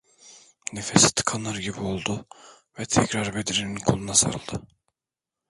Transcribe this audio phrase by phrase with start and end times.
[0.73, 2.25] Nefesi tıkanır gibi oldu
[2.79, 4.61] ve tekrar Bedri’nin koluna sarıldı.